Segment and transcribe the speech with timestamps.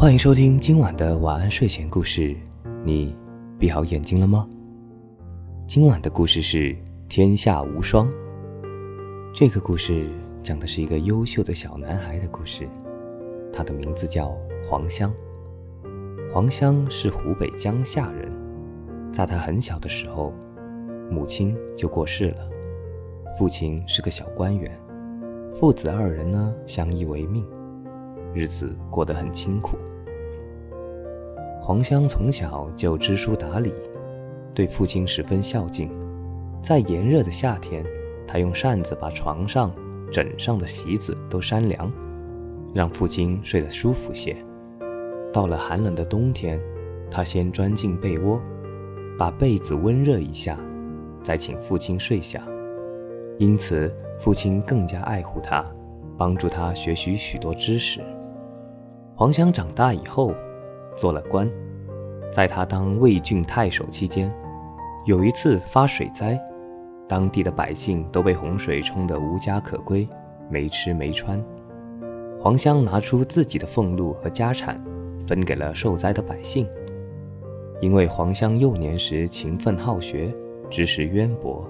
[0.00, 2.34] 欢迎收听今晚的晚安睡前故事。
[2.82, 3.14] 你
[3.58, 4.48] 闭好眼睛了吗？
[5.66, 6.72] 今晚的故事是
[7.06, 8.10] 《天下无双》。
[9.34, 10.08] 这个故事
[10.42, 12.66] 讲的是一个优秀的小男孩的故事，
[13.52, 14.34] 他的名字叫
[14.64, 15.12] 黄香。
[16.32, 18.26] 黄香是湖北江夏人，
[19.12, 20.32] 在他很小的时候，
[21.10, 22.48] 母亲就过世了，
[23.38, 24.74] 父亲是个小官员，
[25.52, 27.46] 父子二人呢相依为命，
[28.34, 29.76] 日子过得很清苦。
[31.60, 33.72] 黄香从小就知书达理，
[34.54, 35.90] 对父亲十分孝敬。
[36.62, 37.84] 在炎热的夏天，
[38.26, 39.72] 他用扇子把床上、
[40.10, 41.92] 枕上的席子都扇凉，
[42.74, 44.36] 让父亲睡得舒服些。
[45.32, 46.60] 到了寒冷的冬天，
[47.10, 48.40] 他先钻进被窝，
[49.16, 50.58] 把被子温热一下，
[51.22, 52.42] 再请父亲睡下。
[53.38, 55.64] 因此，父亲更加爱护他，
[56.18, 58.00] 帮助他学习许多知识。
[59.20, 60.34] 黄香长大以后。
[60.96, 61.48] 做了官，
[62.32, 64.32] 在他当魏郡太守期间，
[65.04, 66.40] 有一次发水灾，
[67.06, 70.08] 当地的百姓都被洪水冲得无家可归，
[70.48, 71.42] 没吃没穿。
[72.40, 74.74] 黄香拿出自己的俸禄和家产，
[75.26, 76.66] 分给了受灾的百姓。
[77.82, 80.32] 因为黄香幼年时勤奋好学，
[80.70, 81.68] 知识渊博，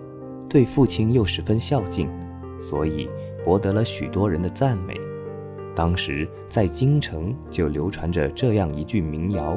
[0.48, 2.08] 对父亲又十分孝敬，
[2.60, 3.08] 所以
[3.44, 5.00] 博得了许多人的赞美。
[5.74, 9.56] 当时在京城就流传着这样一句民谣：“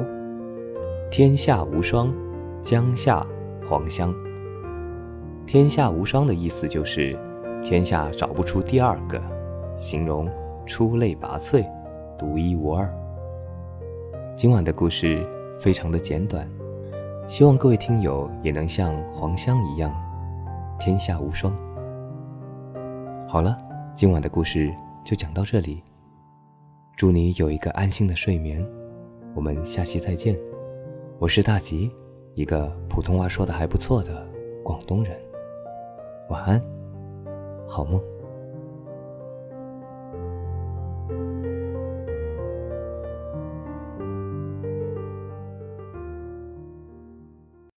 [1.10, 2.12] 天下无双，
[2.62, 3.24] 江夏
[3.66, 4.14] 黄香。”
[5.46, 7.18] 天下无双的意思就是
[7.62, 9.20] 天下找不出第二个，
[9.76, 10.26] 形容
[10.64, 11.66] 出类拔萃、
[12.18, 12.88] 独一无二。
[14.36, 15.26] 今晚的故事
[15.60, 16.48] 非常的简短，
[17.28, 19.94] 希望各位听友也能像黄香一样，
[20.78, 21.54] 天下无双。
[23.28, 23.56] 好了，
[23.94, 25.82] 今晚的故事就讲到这里。
[26.96, 28.64] 祝你有一个安心的睡眠，
[29.34, 30.38] 我们下期再见。
[31.18, 31.90] 我是大吉，
[32.34, 34.24] 一个普通话说的还不错的
[34.62, 35.20] 广东人。
[36.28, 36.62] 晚安，
[37.66, 38.00] 好梦。